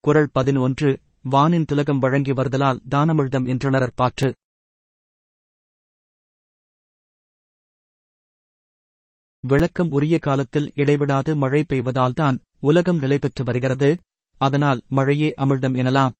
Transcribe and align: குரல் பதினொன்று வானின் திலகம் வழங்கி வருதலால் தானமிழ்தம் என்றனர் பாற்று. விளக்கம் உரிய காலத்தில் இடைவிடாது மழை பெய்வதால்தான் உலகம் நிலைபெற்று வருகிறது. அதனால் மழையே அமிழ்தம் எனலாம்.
குரல் 0.00 0.28
பதினொன்று 0.32 1.00
வானின் 1.30 1.64
திலகம் 1.64 1.98
வழங்கி 1.98 2.32
வருதலால் 2.32 2.78
தானமிழ்தம் 2.90 3.48
என்றனர் 3.48 3.92
பாற்று. 3.94 4.34
விளக்கம் 9.44 9.90
உரிய 9.90 10.18
காலத்தில் 10.18 10.72
இடைவிடாது 10.74 11.36
மழை 11.36 11.64
பெய்வதால்தான் 11.68 12.38
உலகம் 12.60 12.98
நிலைபெற்று 12.98 13.44
வருகிறது. 13.44 13.98
அதனால் 14.40 14.80
மழையே 14.88 15.34
அமிழ்தம் 15.36 15.76
எனலாம். 15.82 16.16